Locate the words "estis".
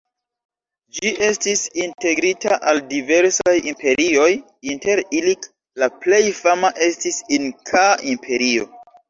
1.25-1.59, 6.89-7.23